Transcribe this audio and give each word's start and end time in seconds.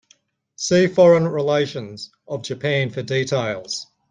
See 0.55 0.87
Foreign 0.87 1.27
relations 1.27 2.09
of 2.27 2.41
Japan 2.41 2.89
for 2.89 3.03
details. 3.03 3.85